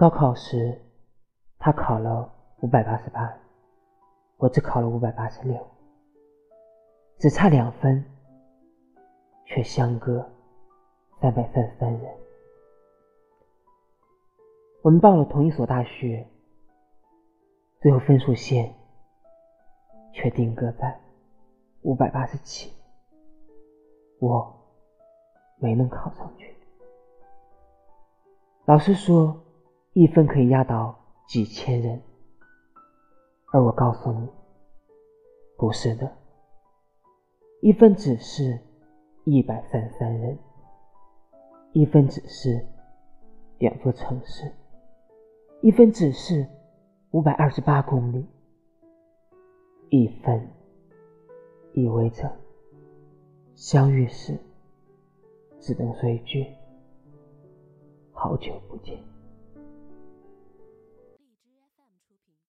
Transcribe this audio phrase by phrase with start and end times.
[0.00, 0.80] 高考时，
[1.58, 2.32] 他考了
[2.62, 3.36] 五百八十八，
[4.38, 5.62] 我只考了五百八十六，
[7.18, 8.02] 只差两分，
[9.44, 10.26] 却相隔
[11.20, 12.10] 三百三十三人。
[14.80, 16.26] 我们报了同一所大学，
[17.82, 18.74] 最后分数线
[20.14, 20.98] 却定格在
[21.82, 22.72] 五百八十七，
[24.18, 24.50] 我
[25.58, 26.56] 没能考上去。
[28.64, 29.38] 老师说。
[29.92, 32.00] 一分可以压倒几千人，
[33.52, 34.28] 而我告诉你，
[35.56, 36.16] 不是的，
[37.60, 38.56] 一分只是
[39.24, 40.38] 一百三十三人，
[41.72, 42.64] 一分只是
[43.58, 44.52] 两座城市，
[45.60, 46.46] 一分只是
[47.10, 48.24] 五百二十八公里，
[49.88, 50.48] 一分
[51.72, 52.30] 意味着
[53.56, 54.38] 相遇时
[55.58, 56.46] 只能说一句
[58.12, 59.09] 好久不见。